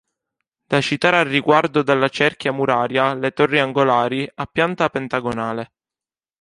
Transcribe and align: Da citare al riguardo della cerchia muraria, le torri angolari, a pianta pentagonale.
Da 0.65 0.81
citare 0.81 1.17
al 1.17 1.25
riguardo 1.25 1.83
della 1.83 2.09
cerchia 2.09 2.51
muraria, 2.51 3.13
le 3.13 3.29
torri 3.33 3.59
angolari, 3.59 4.27
a 4.33 4.47
pianta 4.47 4.89
pentagonale. 4.89 5.73